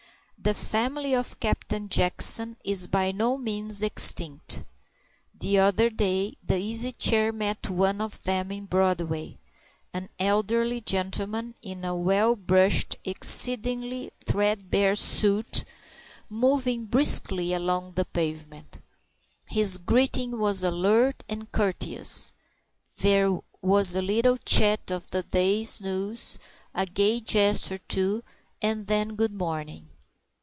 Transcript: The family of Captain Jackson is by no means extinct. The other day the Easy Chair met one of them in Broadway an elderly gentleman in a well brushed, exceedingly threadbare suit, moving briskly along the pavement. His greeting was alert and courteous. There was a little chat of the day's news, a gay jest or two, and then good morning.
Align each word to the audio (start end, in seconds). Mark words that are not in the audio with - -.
The 0.43 0.55
family 0.55 1.13
of 1.13 1.39
Captain 1.39 1.87
Jackson 1.87 2.57
is 2.63 2.87
by 2.87 3.11
no 3.11 3.37
means 3.37 3.83
extinct. 3.83 4.63
The 5.39 5.59
other 5.59 5.91
day 5.91 6.35
the 6.43 6.57
Easy 6.57 6.91
Chair 6.91 7.31
met 7.31 7.69
one 7.69 8.01
of 8.01 8.23
them 8.23 8.51
in 8.51 8.65
Broadway 8.65 9.37
an 9.93 10.09
elderly 10.19 10.81
gentleman 10.81 11.53
in 11.61 11.85
a 11.85 11.95
well 11.95 12.35
brushed, 12.35 12.95
exceedingly 13.05 14.09
threadbare 14.25 14.95
suit, 14.95 15.63
moving 16.27 16.85
briskly 16.87 17.53
along 17.53 17.91
the 17.91 18.05
pavement. 18.05 18.79
His 19.47 19.77
greeting 19.77 20.39
was 20.39 20.63
alert 20.63 21.23
and 21.29 21.51
courteous. 21.51 22.33
There 22.97 23.37
was 23.61 23.93
a 23.93 24.01
little 24.01 24.37
chat 24.37 24.89
of 24.89 25.07
the 25.11 25.21
day's 25.21 25.79
news, 25.81 26.39
a 26.73 26.87
gay 26.87 27.19
jest 27.19 27.71
or 27.71 27.77
two, 27.77 28.23
and 28.59 28.87
then 28.87 29.13
good 29.13 29.33
morning. 29.37 29.87